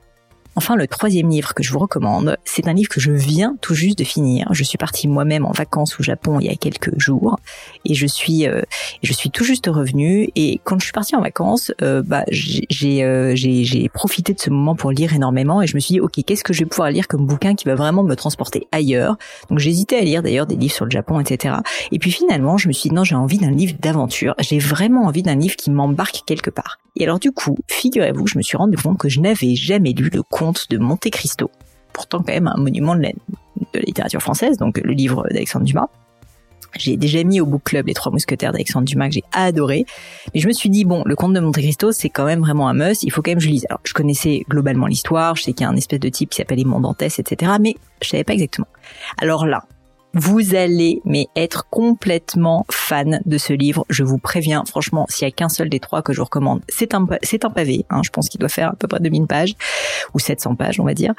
Enfin, 0.57 0.75
le 0.75 0.87
troisième 0.87 1.29
livre 1.29 1.53
que 1.53 1.61
je 1.61 1.71
vous 1.71 1.77
recommande, 1.77 2.35
c'est 2.43 2.67
un 2.67 2.73
livre 2.73 2.89
que 2.89 2.99
je 2.99 3.11
viens 3.11 3.55
tout 3.61 3.75
juste 3.75 3.99
de 3.99 4.03
finir. 4.03 4.47
Je 4.53 4.63
suis 4.63 4.79
partie 4.79 5.07
moi-même 5.07 5.45
en 5.45 5.51
vacances 5.51 5.99
au 5.99 6.03
Japon 6.03 6.39
il 6.39 6.47
y 6.47 6.49
a 6.49 6.55
quelques 6.55 6.97
jours 6.99 7.37
et 7.85 7.93
je 7.93 8.07
suis 8.07 8.47
euh, 8.47 8.63
je 9.03 9.13
suis 9.13 9.29
tout 9.29 9.43
juste 9.43 9.67
revenue. 9.67 10.31
Et 10.35 10.59
quand 10.63 10.79
je 10.79 10.85
suis 10.85 10.93
partie 10.93 11.15
en 11.15 11.21
vacances, 11.21 11.71
euh, 11.83 12.01
bah 12.01 12.23
euh, 12.27 13.35
j'ai 13.35 13.63
j'ai 13.65 13.89
profité 13.89 14.33
de 14.33 14.39
ce 14.39 14.49
moment 14.49 14.73
pour 14.73 14.89
lire 14.89 15.13
énormément 15.13 15.61
et 15.61 15.67
je 15.67 15.75
me 15.75 15.79
suis 15.79 15.93
dit 15.93 15.99
ok 15.99 16.23
qu'est-ce 16.25 16.43
que 16.43 16.53
je 16.53 16.63
vais 16.63 16.65
pouvoir 16.65 16.89
lire 16.89 17.07
comme 17.07 17.27
bouquin 17.27 17.53
qui 17.53 17.65
va 17.65 17.75
vraiment 17.75 18.01
me 18.01 18.15
transporter 18.15 18.67
ailleurs? 18.71 19.15
Donc 19.51 19.59
j'hésitais 19.59 19.97
à 19.97 20.01
lire 20.01 20.23
d'ailleurs 20.23 20.47
des 20.47 20.55
livres 20.55 20.73
sur 20.73 20.85
le 20.85 20.91
Japon 20.91 21.19
etc. 21.19 21.53
Et 21.91 21.99
puis 21.99 22.09
finalement 22.09 22.57
je 22.57 22.67
me 22.67 22.73
suis 22.73 22.89
dit 22.89 22.95
non 22.95 23.03
j'ai 23.03 23.13
envie 23.13 23.37
d'un 23.37 23.51
livre 23.51 23.75
d'aventure. 23.79 24.33
J'ai 24.39 24.57
vraiment 24.57 25.05
envie 25.05 25.21
d'un 25.21 25.35
livre 25.35 25.55
qui 25.55 25.69
m'embarque 25.69 26.23
quelque 26.25 26.49
part. 26.49 26.79
Et 26.99 27.03
alors 27.03 27.19
du 27.19 27.31
coup, 27.31 27.57
figurez-vous, 27.67 28.25
je 28.25 28.37
me 28.37 28.43
suis 28.43 28.57
rendu 28.57 28.75
compte 28.75 28.97
que 28.97 29.07
je 29.07 29.19
n'avais 29.19 29.55
jamais 29.55 29.93
lu 29.93 30.09
le 30.11 30.23
conte 30.23 30.67
de 30.71 30.79
Monte 30.79 31.09
Cristo. 31.11 31.51
Pourtant 31.93 32.19
quand 32.19 32.33
même 32.33 32.47
un 32.47 32.59
monument 32.59 32.95
de 32.95 33.03
la, 33.03 33.11
littérature 33.81 34.21
française, 34.21 34.57
donc 34.57 34.79
le 34.83 34.93
livre 34.93 35.23
d'Alexandre 35.29 35.65
Dumas. 35.65 35.89
J'ai 36.75 36.97
déjà 36.97 37.23
mis 37.23 37.39
au 37.39 37.45
book 37.45 37.63
club 37.63 37.87
les 37.87 37.93
trois 37.93 38.11
mousquetaires 38.11 38.51
d'Alexandre 38.51 38.85
Dumas 38.85 39.07
que 39.07 39.13
j'ai 39.13 39.23
adoré. 39.31 39.85
Mais 40.33 40.39
je 40.39 40.47
me 40.47 40.53
suis 40.53 40.69
dit, 40.69 40.85
bon, 40.85 41.03
le 41.05 41.15
conte 41.15 41.33
de 41.33 41.39
Monte 41.39 41.57
Cristo, 41.57 41.91
c'est 41.91 42.09
quand 42.09 42.25
même 42.25 42.39
vraiment 42.39 42.67
un 42.67 42.73
must. 42.73 43.03
Il 43.03 43.11
faut 43.11 43.21
quand 43.21 43.31
même 43.31 43.37
que 43.37 43.43
je 43.43 43.49
lise. 43.49 43.65
Alors, 43.69 43.79
je 43.83 43.93
connaissais 43.93 44.43
globalement 44.49 44.87
l'histoire. 44.87 45.35
Je 45.35 45.43
sais 45.43 45.53
qu'il 45.53 45.63
y 45.63 45.67
a 45.67 45.69
un 45.69 45.75
espèce 45.75 45.99
de 45.99 46.09
type 46.09 46.29
qui 46.29 46.37
s'appelle 46.37 46.63
Mondantes, 46.65 47.01
etc. 47.01 47.53
Mais 47.59 47.75
je 48.01 48.09
savais 48.09 48.23
pas 48.23 48.33
exactement. 48.33 48.67
Alors 49.17 49.45
là, 49.45 49.63
vous 50.13 50.55
allez 50.55 51.01
mais 51.05 51.27
être 51.35 51.67
complètement 51.69 52.65
fan 52.71 53.21
de 53.25 53.37
ce 53.37 53.53
livre. 53.53 53.85
Je 53.89 54.03
vous 54.03 54.17
préviens, 54.17 54.63
franchement, 54.65 55.05
s'il 55.09 55.27
y 55.27 55.29
a 55.29 55.31
qu'un 55.31 55.49
seul 55.49 55.69
des 55.69 55.79
trois 55.79 56.01
que 56.01 56.13
je 56.13 56.19
vous 56.19 56.25
recommande, 56.25 56.61
c'est 56.69 56.93
un 56.93 57.05
c'est 57.23 57.45
un 57.45 57.49
pavé. 57.49 57.85
Hein, 57.89 58.01
je 58.03 58.09
pense 58.09 58.29
qu'il 58.29 58.39
doit 58.39 58.49
faire 58.49 58.69
à 58.69 58.75
peu 58.75 58.87
près 58.87 58.99
2000 58.99 59.27
pages 59.27 59.53
ou 60.13 60.19
700 60.19 60.55
pages, 60.55 60.79
on 60.79 60.85
va 60.85 60.93
dire. 60.93 61.13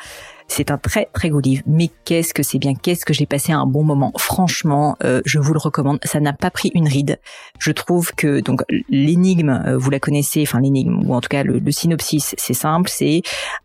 C'est 0.50 0.70
un 0.70 0.79
très 0.79 1.08
très 1.12 1.29
beau 1.29 1.40
livre, 1.40 1.62
mais 1.67 1.90
qu'est-ce 2.06 2.32
que 2.32 2.43
c'est 2.43 2.58
bien, 2.58 2.75
qu'est-ce 2.75 3.05
que 3.05 3.12
j'ai 3.12 3.26
passé 3.26 3.52
un 3.52 3.67
bon 3.67 3.85
moment. 3.85 4.12
Franchement, 4.17 4.96
euh, 5.05 5.20
je 5.26 5.38
vous 5.38 5.52
le 5.52 5.58
recommande. 5.58 5.99
Ça 6.05 6.20
n'a 6.20 6.32
pas 6.32 6.50
pris 6.50 6.70
une 6.75 6.88
ride. 6.88 7.20
Je 7.58 7.70
trouve 7.70 8.14
que 8.14 8.41
donc 8.41 8.62
l'énigme, 8.88 9.62
euh, 9.67 9.76
vous 9.76 9.91
la 9.91 10.00
connaissez, 10.00 10.43
enfin 10.43 10.61
l'énigme 10.61 11.06
ou 11.06 11.14
en 11.14 11.20
tout 11.20 11.29
cas 11.29 11.43
le, 11.43 11.61
synopsis, 11.70 12.34
c'est 12.38 12.55
simple. 12.55 12.88
C'est 12.88 13.20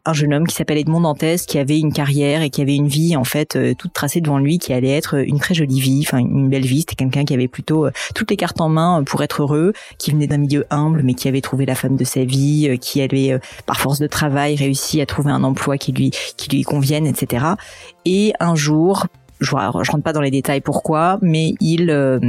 un 0.05 0.11
jeune 0.11 0.33
homme 0.33 0.45
qui 0.45 0.55
s'appelle 0.55 0.77
Edmond 0.77 1.01
Dantès, 1.01 1.45
qui 1.45 1.57
avait 1.57 1.79
une 1.79 1.93
carrière 1.93 2.41
et 2.41 2.49
qui 2.49 2.61
avait 2.61 2.75
une 2.75 2.89
vie 2.89 3.15
en 3.15 3.23
fait 3.23 3.55
euh, 3.55 3.73
toute 3.73 3.93
tracée 3.93 4.19
devant 4.19 4.37
lui, 4.37 4.59
qui 4.59 4.73
allait 4.73 4.91
être 4.91 5.12
une 5.13 5.39
très 5.39 5.53
jolie 5.53 5.79
vie, 5.79 6.03
enfin 6.05 6.19
une 6.19 6.49
belle 6.49 6.65
vie. 6.65 6.81
C'était 6.81 6.95
quelqu'un 6.95 7.25
qui 7.25 7.33
avait 7.33 7.47
plutôt 7.47 7.87
toutes 8.15 8.31
les 8.31 8.37
cartes 8.37 8.61
en 8.61 8.69
main 8.69 9.03
pour 9.03 9.23
être 9.23 9.41
heureux, 9.41 9.73
qui 9.97 10.11
venait 10.11 10.27
d'un 10.27 10.37
milieu 10.37 10.65
humble, 10.69 11.01
mais 11.03 11.13
qui 11.13 11.27
avait 11.27 11.41
trouvé 11.41 11.65
la 11.65 11.75
femme 11.75 11.95
de 11.95 12.03
sa 12.03 12.23
vie, 12.23 12.77
qui 12.79 13.01
avait 13.01 13.39
par 13.65 13.79
force 13.79 13.99
de 13.99 14.07
travail 14.07 14.55
réussi 14.55 15.01
à 15.01 15.05
trouver 15.05 15.31
un 15.31 15.43
emploi 15.43 15.77
qui 15.77 15.91
lui 15.91 16.11
qui 16.37 16.49
lui 16.49 16.63
conviennent, 16.63 17.07
etc. 17.07 17.45
Et 18.05 18.33
un 18.39 18.55
jour, 18.55 19.07
je, 19.39 19.49
je 19.49 19.91
rentre 19.91 20.03
pas 20.03 20.13
dans 20.13 20.21
les 20.21 20.31
détails 20.31 20.61
pourquoi, 20.61 21.19
mais 21.21 21.53
il 21.59 21.89
euh, 21.89 22.19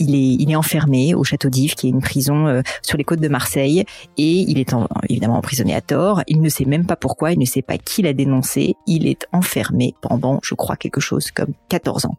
il 0.00 0.14
est, 0.14 0.42
il 0.42 0.50
est 0.50 0.56
enfermé 0.56 1.14
au 1.14 1.22
château 1.22 1.48
d'If, 1.48 1.74
qui 1.74 1.86
est 1.86 1.90
une 1.90 2.00
prison 2.00 2.46
euh, 2.46 2.62
sur 2.82 2.98
les 2.98 3.04
côtes 3.04 3.20
de 3.20 3.28
Marseille, 3.28 3.84
et 4.16 4.32
il 4.32 4.58
est 4.58 4.74
évidemment 5.08 5.36
emprisonné 5.36 5.74
à 5.74 5.80
tort. 5.80 6.22
Il 6.26 6.40
ne 6.40 6.48
sait 6.48 6.64
même 6.64 6.86
pas 6.86 6.96
pourquoi, 6.96 7.32
il 7.32 7.38
ne 7.38 7.44
sait 7.44 7.62
pas 7.62 7.78
qui 7.78 8.02
l'a 8.02 8.12
dénoncé. 8.12 8.74
Il 8.86 9.06
est 9.06 9.26
enfermé 9.32 9.94
pendant, 10.00 10.40
je 10.42 10.54
crois, 10.54 10.76
quelque 10.76 11.00
chose 11.00 11.30
comme 11.30 11.52
14 11.68 12.06
ans. 12.06 12.16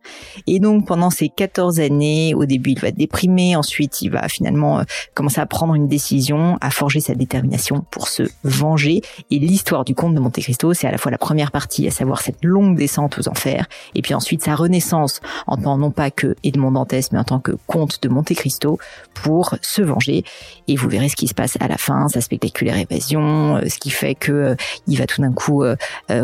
Et 0.48 0.60
donc 0.60 0.88
pendant 0.88 1.10
ces 1.10 1.30
14 1.30 1.80
années, 1.80 2.34
au 2.36 2.46
début, 2.46 2.72
il 2.72 2.80
va 2.80 2.92
déprimé, 2.92 3.56
ensuite 3.56 4.02
il 4.02 4.10
va 4.10 4.28
finalement 4.28 4.80
euh, 4.80 4.84
commencer 5.14 5.42
à 5.42 5.46
prendre 5.46 5.74
une 5.74 5.88
décision, 5.88 6.58
à 6.62 6.70
forger 6.70 7.00
sa 7.00 7.16
détermination 7.16 7.84
pour 7.92 8.08
se 8.08 8.24
venger. 8.44 9.02
Et 9.32 9.40
l'histoire 9.40 9.86
du 9.86 9.96
comte 9.96 10.16
de 10.16 10.20
Monte 10.20 10.40
Cristo, 10.40 10.74
c'est 10.74 10.88
à 10.88 10.92
la 10.92 10.98
fois 10.98 11.12
la 11.12 11.18
première 11.18 11.52
partie, 11.52 11.88
à 11.88 11.92
savoir 11.92 12.22
cette 12.22 12.44
longue 12.44 12.78
descente 12.78 13.18
aux 13.18 13.28
enfers, 13.28 13.68
et 13.96 14.02
puis 14.02 14.14
ensuite 14.14 14.44
sa 14.44 14.56
renaissance 14.56 15.22
en 15.48 15.58
tant 15.58 15.78
non 15.78 15.92
pas 15.92 16.12
que 16.12 16.36
Edmond 16.44 16.72
Dantès, 16.72 17.12
mais 17.12 17.20
en 17.20 17.24
tant 17.24 17.40
que 17.40 17.54
comte 17.72 18.02
de 18.02 18.10
Monte 18.10 18.34
Cristo 18.34 18.78
pour 19.14 19.56
se 19.62 19.82
venger. 19.82 20.26
Et 20.68 20.76
vous 20.76 20.90
verrez 20.90 21.08
ce 21.08 21.16
qui 21.16 21.28
se 21.28 21.34
passe 21.34 21.58
à 21.62 21.70
la 21.70 21.78
fin, 21.78 22.10
sa 22.10 22.20
spectaculaire 22.20 22.78
évasion, 22.78 23.56
euh, 23.58 23.70
ce 23.70 23.80
qui 23.80 23.90
fait 23.90 24.14
que 24.14 24.32
euh, 24.32 24.56
il 24.88 24.98
va 24.98 25.08
tout 25.08 25.22
d'un 25.22 25.32
coup 25.32 25.64
euh, 25.64 25.76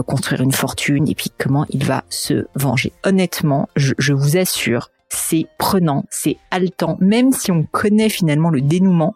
construire 0.05 0.41
une 0.41 0.51
fortune 0.51 1.07
et 1.07 1.15
puis 1.15 1.31
comment 1.37 1.65
il 1.69 1.85
va 1.85 2.03
se 2.09 2.47
venger. 2.55 2.91
Honnêtement, 3.05 3.69
je, 3.77 3.93
je 3.97 4.11
vous 4.11 4.35
assure, 4.35 4.91
c'est 5.07 5.45
prenant, 5.57 6.03
c'est 6.09 6.37
haletant, 6.51 6.97
même 6.99 7.31
si 7.31 7.49
on 7.51 7.63
connaît 7.63 8.09
finalement 8.09 8.49
le 8.49 8.59
dénouement 8.59 9.15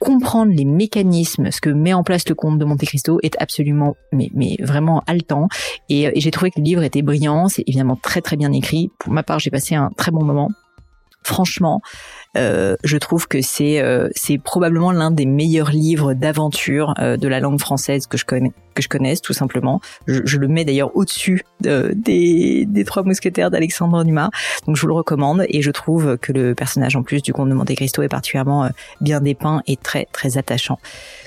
comprendre 0.00 0.52
les 0.52 0.66
mécanismes, 0.66 1.50
ce 1.50 1.62
que 1.62 1.70
met 1.70 1.94
en 1.94 2.02
place 2.02 2.28
le 2.28 2.34
comte 2.34 2.58
de 2.58 2.64
Monte 2.66 2.84
Cristo 2.84 3.20
est 3.22 3.40
absolument, 3.40 3.96
mais, 4.12 4.28
mais 4.34 4.56
vraiment 4.60 5.02
haletant. 5.06 5.48
Et, 5.88 6.02
et 6.02 6.20
j'ai 6.20 6.30
trouvé 6.30 6.50
que 6.50 6.58
le 6.58 6.64
livre 6.64 6.82
était 6.82 7.00
brillant, 7.00 7.48
c'est 7.48 7.64
évidemment 7.66 7.96
très 7.96 8.20
très 8.20 8.36
bien 8.36 8.52
écrit. 8.52 8.90
Pour 8.98 9.14
ma 9.14 9.22
part, 9.22 9.38
j'ai 9.38 9.50
passé 9.50 9.76
un 9.76 9.90
très 9.96 10.10
bon 10.10 10.22
moment 10.22 10.50
franchement, 11.24 11.82
Euh, 12.36 12.76
je 12.82 12.96
trouve 12.96 13.28
que 13.28 13.40
c'est 13.40 13.80
euh, 13.80 14.08
c'est 14.14 14.38
probablement 14.38 14.92
l'un 14.92 15.10
des 15.10 15.26
meilleurs 15.26 15.70
livres 15.70 16.14
d'aventure 16.14 16.94
euh, 16.98 17.16
de 17.16 17.28
la 17.28 17.40
langue 17.40 17.60
française 17.60 18.06
que 18.06 18.18
je 18.18 18.24
connais 18.24 18.52
que 18.74 18.82
je 18.82 18.88
connaisse 18.88 19.22
tout 19.22 19.32
simplement. 19.32 19.80
Je, 20.08 20.22
je 20.24 20.36
le 20.36 20.48
mets 20.48 20.64
d'ailleurs 20.64 20.96
au-dessus 20.96 21.44
des, 21.60 22.66
des 22.66 22.84
trois 22.84 23.04
mousquetaires 23.04 23.48
d'Alexandre 23.48 24.02
Dumas. 24.02 24.30
Donc 24.66 24.74
je 24.74 24.80
vous 24.80 24.88
le 24.88 24.94
recommande 24.94 25.46
et 25.48 25.62
je 25.62 25.70
trouve 25.70 26.18
que 26.18 26.32
le 26.32 26.56
personnage 26.56 26.96
en 26.96 27.04
plus 27.04 27.22
du 27.22 27.32
comte 27.32 27.48
de 27.48 27.54
Monte 27.54 27.72
Cristo 27.76 28.02
est 28.02 28.08
particulièrement 28.08 28.68
bien 29.00 29.20
dépeint 29.20 29.62
et 29.68 29.76
très 29.76 30.08
très 30.10 30.38
attachant. 30.38 30.80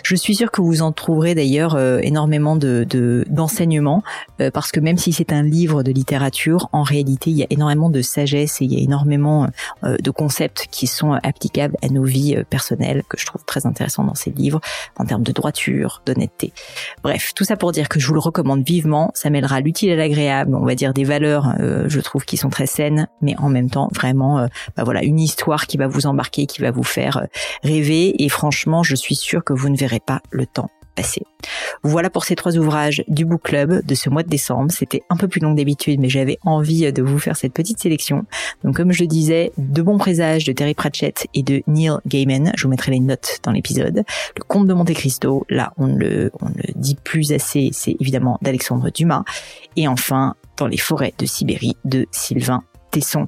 Je 0.04 0.14
suis 0.18 0.36
sûre 0.36 0.52
que 0.52 0.62
vous 0.62 0.82
en 0.82 0.92
trouverez 0.92 1.36
d'ailleurs 1.36 1.80
énormément 2.04 2.58
de 2.58 2.86
d'enseignements 3.30 4.04
parce 4.54 4.74
que 4.74 4.82
même 4.82 4.98
si 4.98 5.14
c'est 5.14 5.32
un 5.32 5.44
livre 5.44 5.84
de 5.84 5.92
littérature, 5.94 6.68
en 6.74 6.84
réalité 6.84 7.30
il 7.30 7.38
y 7.38 7.44
a 7.44 7.48
énormément 7.50 7.90
de 7.90 8.02
sagesse 8.02 8.62
et 8.62 8.66
il 8.66 8.74
y 8.74 8.78
a 8.78 8.84
énormément 8.84 9.48
de 9.84 10.12
concepts 10.12 10.68
qui 10.70 10.86
sont 10.86 10.97
applicables 11.24 11.76
à 11.82 11.88
nos 11.90 12.04
vies 12.04 12.36
euh, 12.36 12.44
personnelles, 12.44 13.04
que 13.10 13.18
je 13.18 13.26
trouve 13.26 13.44
très 13.46 13.66
intéressant 13.66 14.04
dans 14.04 14.16
ces 14.16 14.32
livres, 14.32 14.60
en 14.98 15.06
termes 15.06 15.24
de 15.24 15.32
droiture, 15.32 16.02
d'honnêteté. 16.06 16.54
Bref, 17.04 17.34
tout 17.36 17.44
ça 17.44 17.56
pour 17.56 17.72
dire 17.72 17.90
que 17.90 18.00
je 18.00 18.08
vous 18.08 18.14
le 18.14 18.20
recommande 18.20 18.64
vivement, 18.64 19.12
ça 19.14 19.30
mêlera 19.30 19.62
l'utile 19.62 19.92
à 19.92 19.96
l'agréable, 19.96 20.56
on 20.56 20.66
va 20.66 20.76
dire 20.76 20.94
des 20.94 21.04
valeurs, 21.04 21.54
euh, 21.60 21.86
je 21.88 22.00
trouve, 22.00 22.26
qui 22.26 22.38
sont 22.38 22.50
très 22.50 22.68
saines, 22.68 23.08
mais 23.22 23.36
en 23.38 23.50
même 23.50 23.70
temps, 23.70 23.90
vraiment, 23.94 24.40
euh, 24.40 24.48
bah 24.76 24.84
voilà, 24.84 25.04
une 25.04 25.20
histoire 25.20 25.68
qui 25.68 25.78
va 25.78 25.88
vous 25.88 26.06
embarquer, 26.06 26.46
qui 26.46 26.62
va 26.62 26.72
vous 26.72 26.84
faire 26.84 27.28
rêver, 27.64 28.24
et 28.24 28.30
franchement, 28.30 28.84
je 28.84 28.96
suis 28.96 29.16
sûre 29.16 29.44
que 29.44 29.54
vous 29.54 29.70
ne 29.70 29.78
verrez 29.78 30.00
pas 30.00 30.22
le 30.32 30.46
temps 30.46 30.70
voilà 31.84 32.10
pour 32.10 32.26
ces 32.26 32.36
trois 32.36 32.58
ouvrages 32.58 33.04
du 33.08 33.26
Book 33.26 33.44
Club 33.44 33.86
de 33.86 33.96
ce 33.96 34.10
mois 34.10 34.24
de 34.24 34.30
décembre. 34.30 34.72
C'était 34.72 35.02
un 35.10 35.18
peu 35.18 35.28
plus 35.28 35.40
long 35.40 35.54
d'habitude, 35.54 36.00
mais 36.00 36.10
j'avais 36.10 36.38
envie 36.44 36.92
de 36.92 37.02
vous 37.02 37.20
faire 37.20 37.38
cette 37.38 37.54
petite 37.54 37.80
sélection. 37.80 38.26
Donc 38.64 38.76
comme 38.76 38.92
je 38.92 39.02
le 39.02 39.08
disais, 39.08 39.52
de 39.58 39.82
bons 39.82 39.98
présages 39.98 40.44
de 40.46 40.52
Terry 40.52 40.74
Pratchett 40.74 41.28
et 41.34 41.44
de 41.44 41.62
Neil 41.68 41.98
Gaiman. 42.08 42.52
Je 42.56 42.64
vous 42.64 42.70
mettrai 42.70 42.92
les 42.92 43.00
notes 43.00 43.40
dans 43.44 43.52
l'épisode. 43.52 44.04
Le 44.36 44.44
Comte 44.44 44.68
de 44.68 44.74
Monte 44.74 44.94
Cristo, 44.94 45.46
là 45.50 45.74
on 45.78 45.88
ne 45.88 45.98
le, 45.98 46.32
ne 46.42 46.74
dit 46.76 46.98
plus 47.04 47.32
assez, 47.32 47.70
c'est 47.72 47.96
évidemment 48.00 48.38
d'Alexandre 48.42 48.90
Dumas. 48.92 49.24
Et 49.76 49.88
enfin, 49.88 50.36
dans 50.58 50.68
les 50.68 50.78
forêts 50.78 51.14
de 51.18 51.26
Sibérie 51.26 51.78
de 51.86 52.08
Sylvain 52.12 52.64
Tesson. 52.92 53.28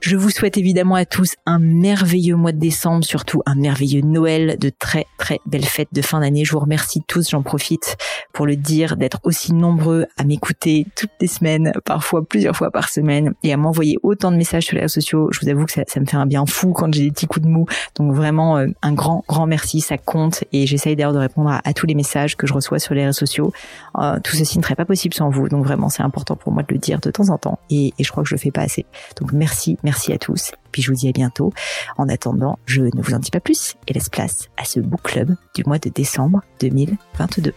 Je 0.00 0.14
vous 0.14 0.30
souhaite 0.30 0.58
évidemment 0.58 0.94
à 0.94 1.04
tous 1.04 1.34
un 1.46 1.58
merveilleux 1.58 2.36
mois 2.36 2.52
de 2.52 2.58
décembre, 2.58 3.04
surtout 3.04 3.42
un 3.46 3.54
merveilleux 3.54 4.02
Noël, 4.02 4.58
de 4.58 4.70
très 4.70 5.06
très 5.18 5.40
belles 5.46 5.64
fêtes 5.64 5.88
de 5.92 6.02
fin 6.02 6.20
d'année. 6.20 6.44
Je 6.44 6.52
vous 6.52 6.60
remercie 6.60 7.02
tous, 7.06 7.30
j'en 7.30 7.42
profite 7.42 7.96
pour 8.32 8.46
le 8.46 8.56
dire, 8.56 8.96
d'être 8.96 9.18
aussi 9.24 9.54
nombreux 9.54 10.06
à 10.18 10.24
m'écouter 10.24 10.86
toutes 10.96 11.10
les 11.20 11.26
semaines, 11.26 11.72
parfois 11.84 12.24
plusieurs 12.24 12.54
fois 12.54 12.70
par 12.70 12.90
semaine, 12.90 13.32
et 13.42 13.52
à 13.52 13.56
m'envoyer 13.56 13.96
autant 14.02 14.30
de 14.30 14.36
messages 14.36 14.66
sur 14.66 14.74
les 14.74 14.82
réseaux 14.82 15.00
sociaux. 15.00 15.28
Je 15.32 15.40
vous 15.40 15.48
avoue 15.48 15.64
que 15.64 15.72
ça, 15.72 15.82
me 16.00 16.04
fait 16.04 16.16
un 16.16 16.26
bien 16.26 16.44
fou 16.44 16.72
quand 16.72 16.92
j'ai 16.92 17.04
des 17.04 17.10
petits 17.10 17.26
coups 17.26 17.46
de 17.46 17.50
mou. 17.50 17.64
Donc 17.96 18.12
vraiment 18.12 18.58
euh, 18.58 18.66
un 18.82 18.92
grand 18.92 19.24
grand 19.26 19.46
merci, 19.46 19.80
ça 19.80 19.96
compte, 19.96 20.44
et 20.52 20.66
j'essaye 20.66 20.94
d'ailleurs 20.94 21.14
de 21.14 21.18
répondre 21.18 21.50
à, 21.50 21.72
tous 21.72 21.86
les 21.86 21.94
messages 21.94 22.36
que 22.36 22.46
je 22.46 22.52
reçois 22.52 22.78
sur 22.78 22.94
les 22.94 23.06
réseaux 23.06 23.18
sociaux. 23.18 23.52
Euh, 23.98 24.20
tout 24.22 24.36
ceci 24.36 24.58
ne 24.58 24.62
serait 24.62 24.76
pas 24.76 24.84
possible 24.84 25.14
sans 25.14 25.30
vous, 25.30 25.48
donc 25.48 25.64
vraiment 25.64 25.88
c'est 25.88 26.02
important 26.02 26.36
pour 26.36 26.52
moi 26.52 26.62
de 26.62 26.72
le 26.72 26.78
dire 26.78 27.00
de 27.00 27.10
temps 27.10 27.30
en 27.30 27.38
temps, 27.38 27.58
et, 27.70 27.94
et 27.98 28.04
je 28.04 28.10
crois 28.10 28.22
que 28.22 28.28
je 28.28 28.34
le 28.34 28.38
fais 28.40 28.50
pas 28.50 28.62
assez. 28.62 28.84
Donc 29.18 29.32
merci 29.32 29.78
Merci 29.86 30.12
à 30.12 30.18
tous. 30.18 30.50
Puis 30.72 30.82
je 30.82 30.90
vous 30.90 30.96
dis 30.96 31.08
à 31.08 31.12
bientôt. 31.12 31.52
En 31.96 32.08
attendant, 32.08 32.58
je 32.66 32.82
ne 32.82 33.00
vous 33.00 33.14
en 33.14 33.20
dis 33.20 33.30
pas 33.30 33.38
plus 33.38 33.76
et 33.86 33.92
laisse 33.92 34.08
place 34.08 34.48
à 34.56 34.64
ce 34.64 34.80
book 34.80 35.00
club 35.02 35.36
du 35.54 35.62
mois 35.64 35.78
de 35.78 35.88
décembre 35.90 36.42
2022. 36.58 37.54